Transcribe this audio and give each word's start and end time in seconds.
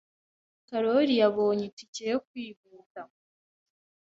Karoli 0.67 1.13
yabonye 1.21 1.63
itike 1.69 2.03
yo 2.11 2.19
kwihuta. 2.27 3.01